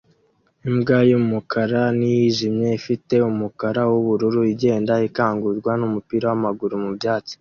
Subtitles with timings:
[0.69, 7.29] Imbwa y'umukara n'iyijimye ifite umukara w'ubururu igenda ikangurwa n'umupira w'amaguru mu byatsi